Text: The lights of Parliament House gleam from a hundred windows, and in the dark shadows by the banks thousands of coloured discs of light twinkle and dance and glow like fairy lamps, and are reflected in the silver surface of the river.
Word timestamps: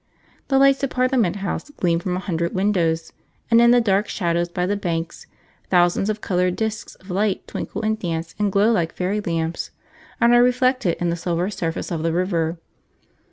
The 0.47 0.57
lights 0.57 0.81
of 0.83 0.89
Parliament 0.89 1.35
House 1.35 1.69
gleam 1.69 1.99
from 1.99 2.15
a 2.15 2.19
hundred 2.21 2.55
windows, 2.55 3.13
and 3.51 3.61
in 3.61 3.69
the 3.69 3.79
dark 3.79 4.07
shadows 4.09 4.49
by 4.49 4.65
the 4.65 4.75
banks 4.75 5.27
thousands 5.69 6.09
of 6.09 6.21
coloured 6.21 6.55
discs 6.55 6.95
of 6.95 7.11
light 7.11 7.45
twinkle 7.47 7.83
and 7.83 7.99
dance 7.99 8.33
and 8.39 8.51
glow 8.51 8.71
like 8.71 8.95
fairy 8.95 9.21
lamps, 9.21 9.69
and 10.19 10.33
are 10.33 10.41
reflected 10.41 10.97
in 10.99 11.11
the 11.11 11.15
silver 11.15 11.51
surface 11.51 11.91
of 11.91 12.01
the 12.01 12.13
river. 12.13 12.57